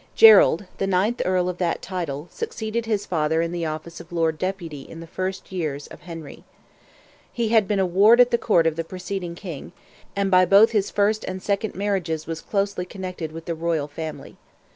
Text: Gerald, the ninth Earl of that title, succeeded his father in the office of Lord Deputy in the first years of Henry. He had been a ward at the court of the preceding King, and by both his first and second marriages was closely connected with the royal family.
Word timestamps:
Gerald, 0.15 0.65
the 0.79 0.87
ninth 0.87 1.21
Earl 1.23 1.47
of 1.47 1.59
that 1.59 1.83
title, 1.83 2.27
succeeded 2.31 2.87
his 2.87 3.05
father 3.05 3.39
in 3.43 3.51
the 3.51 3.67
office 3.67 3.99
of 3.99 4.11
Lord 4.11 4.39
Deputy 4.39 4.81
in 4.81 4.99
the 4.99 5.05
first 5.05 5.51
years 5.51 5.85
of 5.85 5.99
Henry. 6.01 6.43
He 7.31 7.49
had 7.49 7.67
been 7.67 7.77
a 7.77 7.85
ward 7.85 8.19
at 8.19 8.31
the 8.31 8.39
court 8.39 8.65
of 8.65 8.77
the 8.77 8.83
preceding 8.83 9.35
King, 9.35 9.73
and 10.15 10.31
by 10.31 10.43
both 10.43 10.71
his 10.71 10.89
first 10.89 11.23
and 11.25 11.39
second 11.39 11.75
marriages 11.75 12.25
was 12.25 12.41
closely 12.41 12.83
connected 12.83 13.31
with 13.31 13.45
the 13.45 13.53
royal 13.53 13.87
family. 13.87 14.37